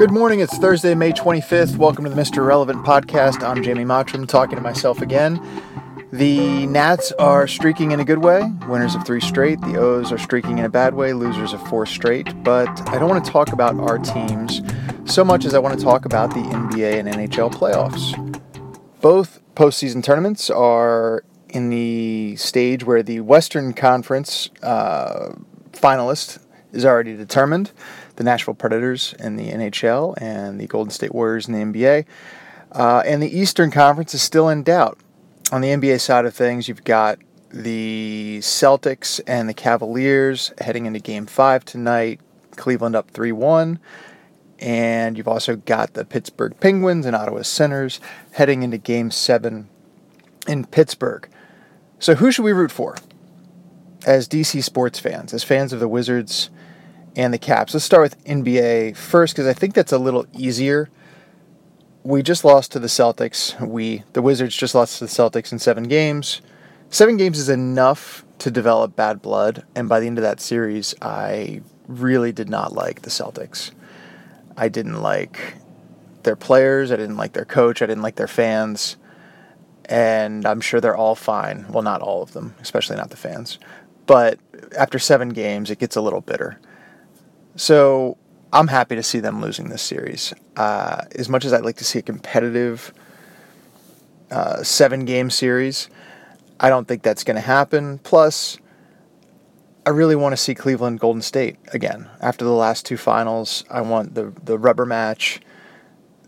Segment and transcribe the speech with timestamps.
[0.00, 0.40] Good morning.
[0.40, 1.76] It's Thursday, May 25th.
[1.76, 2.38] Welcome to the Mr.
[2.38, 3.46] Irrelevant podcast.
[3.46, 5.38] I'm Jamie Mottram talking to myself again.
[6.10, 9.60] The Nats are streaking in a good way, winners of three straight.
[9.60, 12.42] The O's are streaking in a bad way, losers of four straight.
[12.42, 14.62] But I don't want to talk about our teams
[15.04, 18.40] so much as I want to talk about the NBA and NHL playoffs.
[19.02, 25.34] Both postseason tournaments are in the stage where the Western Conference uh,
[25.72, 26.38] finalist
[26.72, 27.72] is already determined
[28.20, 32.04] the Nashville Predators in the NHL and the Golden State Warriors in the NBA.
[32.70, 34.98] Uh, and the Eastern Conference is still in doubt.
[35.52, 37.18] On the NBA side of things, you've got
[37.48, 42.20] the Celtics and the Cavaliers heading into game five tonight.
[42.56, 43.78] Cleveland up 3 1.
[44.58, 48.00] And you've also got the Pittsburgh Penguins and Ottawa Senators
[48.32, 49.70] heading into game seven
[50.46, 51.26] in Pittsburgh.
[51.98, 52.96] So, who should we root for?
[54.04, 56.50] As DC sports fans, as fans of the Wizards
[57.16, 57.74] and the Caps.
[57.74, 60.90] Let's start with NBA first because I think that's a little easier.
[62.02, 63.60] We just lost to the Celtics.
[63.60, 66.40] We, the Wizards, just lost to the Celtics in seven games.
[66.88, 70.94] Seven games is enough to develop bad blood, and by the end of that series,
[71.02, 73.70] I really did not like the Celtics.
[74.56, 75.54] I didn't like
[76.22, 76.92] their players.
[76.92, 77.82] I didn't like their coach.
[77.82, 78.96] I didn't like their fans.
[79.86, 81.66] And I'm sure they're all fine.
[81.68, 83.58] Well, not all of them, especially not the fans.
[84.06, 84.38] But
[84.78, 86.58] after seven games, it gets a little bitter.
[87.60, 88.16] So
[88.54, 90.32] I'm happy to see them losing this series.
[90.56, 92.90] Uh, as much as I'd like to see a competitive
[94.30, 95.90] uh, seven game series,
[96.58, 97.98] I don't think that's going to happen.
[97.98, 98.56] Plus,
[99.84, 102.08] I really want to see Cleveland Golden State again.
[102.22, 105.40] After the last two finals, I want the, the rubber match,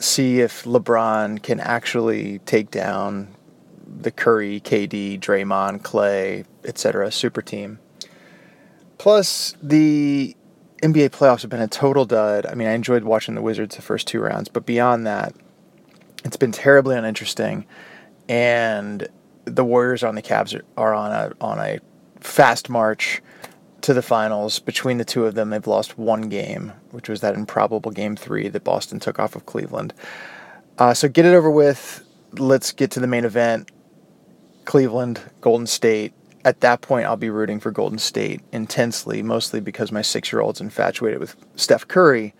[0.00, 3.36] see if LeBron can actually take down
[3.86, 7.12] the Curry, KD, Draymond, Clay, etc.
[7.12, 7.78] super team.
[8.98, 10.34] Plus, the
[10.82, 12.46] NBA playoffs have been a total dud.
[12.46, 15.34] I mean, I enjoyed watching the Wizards the first two rounds, but beyond that,
[16.24, 17.66] it's been terribly uninteresting.
[18.28, 19.08] And
[19.44, 21.78] the Warriors on the Cavs are, are on a on a
[22.20, 23.22] fast march
[23.82, 24.58] to the finals.
[24.58, 28.48] Between the two of them, they've lost one game, which was that improbable game three
[28.48, 29.92] that Boston took off of Cleveland.
[30.78, 32.04] Uh, so get it over with.
[32.32, 33.70] Let's get to the main event.
[34.64, 36.12] Cleveland, Golden State
[36.44, 40.40] at that point, I'll be rooting for Golden State intensely, mostly because my six year
[40.40, 42.34] old's infatuated with Steph Curry,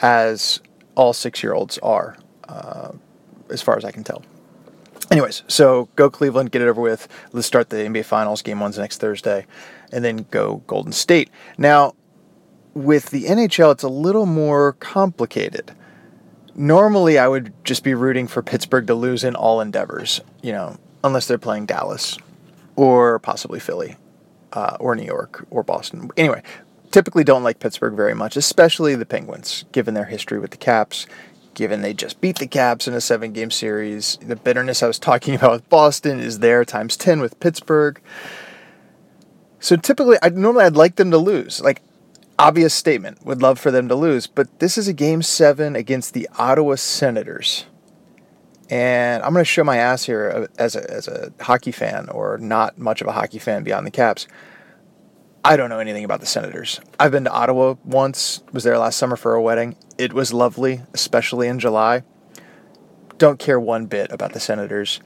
[0.00, 0.60] as
[0.94, 2.16] all six year olds are,
[2.48, 2.92] uh,
[3.50, 4.22] as far as I can tell.
[5.10, 7.06] Anyways, so go Cleveland, get it over with.
[7.32, 8.42] Let's start the NBA Finals.
[8.42, 9.46] Game one's next Thursday,
[9.92, 11.30] and then go Golden State.
[11.56, 11.94] Now,
[12.74, 15.72] with the NHL, it's a little more complicated.
[16.56, 20.76] Normally, I would just be rooting for Pittsburgh to lose in all endeavors, you know,
[21.04, 22.18] unless they're playing Dallas
[22.76, 23.96] or possibly Philly,
[24.52, 26.10] uh, or New York, or Boston.
[26.16, 26.42] Anyway,
[26.90, 31.06] typically don't like Pittsburgh very much, especially the Penguins, given their history with the Caps,
[31.54, 34.18] given they just beat the Caps in a seven game series.
[34.22, 38.00] The bitterness I was talking about with Boston is there times 10 with Pittsburgh.
[39.58, 41.60] So typically, I normally I'd like them to lose.
[41.60, 41.82] Like,
[42.38, 44.26] obvious statement, would love for them to lose.
[44.26, 47.64] But this is a game seven against the Ottawa Senators
[48.68, 52.38] and I'm going to show my ass here as a, as a hockey fan or
[52.38, 54.26] not much of a hockey fan beyond the Caps.
[55.44, 56.80] I don't know anything about the Senators.
[56.98, 59.76] I've been to Ottawa once, was there last summer for a wedding.
[59.96, 62.02] It was lovely, especially in July.
[63.18, 65.00] Don't care one bit about the Senators.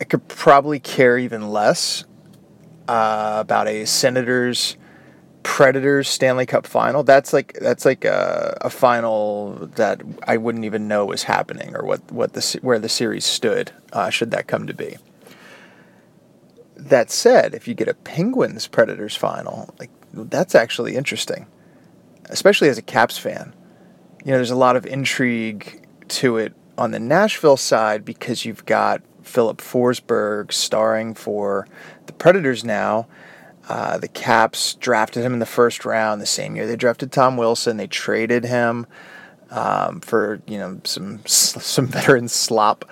[0.00, 2.04] I could probably care even less
[2.88, 4.76] uh, about a Senators
[5.46, 7.04] Predators Stanley Cup final.
[7.04, 11.84] That's like that's like a, a final that I wouldn't even know was happening or
[11.84, 14.96] what what the where the series stood uh, should that come to be.
[16.76, 21.46] That said, if you get a Penguins Predators final, like that's actually interesting,
[22.24, 23.54] especially as a Caps fan.
[24.24, 28.66] You know, there's a lot of intrigue to it on the Nashville side because you've
[28.66, 31.68] got Filip Forsberg starring for
[32.06, 33.06] the Predators now
[33.68, 37.36] uh, the Caps drafted him in the first round the same year they drafted Tom
[37.36, 37.76] Wilson.
[37.76, 38.86] They traded him
[39.50, 42.84] um, for you know some some veteran slop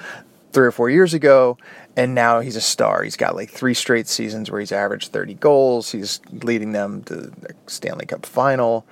[0.53, 1.59] three or four years ago,
[1.97, 3.03] and now he's a star.
[3.03, 5.91] He's got like three straight seasons where he's averaged 30 goals.
[5.91, 8.87] He's leading them to the Stanley Cup final.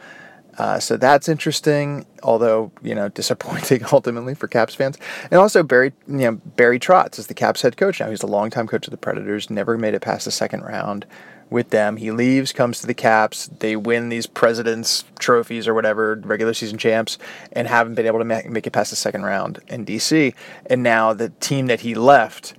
[0.58, 4.98] Uh, so that's interesting, although you know disappointing ultimately for Caps fans.
[5.30, 8.10] And also Barry, you know Barry Trotz is the Caps head coach now.
[8.10, 9.50] He's a longtime coach of the Predators.
[9.50, 11.06] Never made it past the second round
[11.52, 11.98] with them.
[11.98, 13.48] He leaves, comes to the Caps.
[13.58, 17.18] They win these President's trophies or whatever, regular season champs,
[17.52, 20.34] and haven't been able to make it past the second round in DC.
[20.66, 22.54] And now the team that he left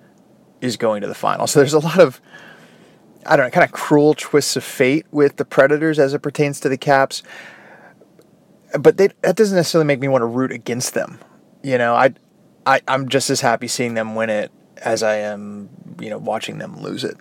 [0.62, 1.48] is going to the final.
[1.48, 2.22] So there's a lot of,
[3.26, 6.60] I don't know, kind of cruel twists of fate with the Predators as it pertains
[6.62, 7.24] to the Caps.
[8.80, 11.20] But they, that doesn't necessarily make me want to root against them.
[11.62, 12.14] You know, I,
[12.66, 16.58] I I'm just as happy seeing them win it as I am, you know, watching
[16.58, 17.18] them lose it.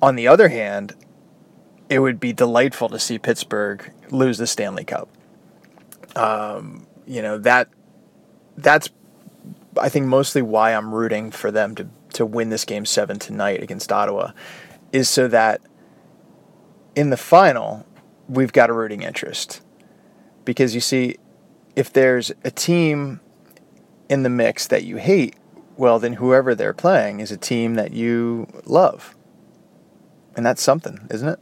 [0.00, 0.94] On the other hand,
[1.88, 5.08] it would be delightful to see Pittsburgh lose the Stanley Cup.
[6.16, 7.68] Um, you know that
[8.56, 8.90] that's
[9.80, 13.62] I think mostly why I'm rooting for them to to win this game seven tonight
[13.62, 14.32] against Ottawa,
[14.92, 15.60] is so that
[16.94, 17.86] in the final
[18.28, 19.62] we've got a rooting interest,
[20.44, 21.16] because you see,
[21.76, 23.20] if there's a team
[24.08, 25.36] in the mix that you hate,
[25.76, 29.14] well then whoever they're playing is a team that you love,
[30.36, 31.40] and that's something, isn't it?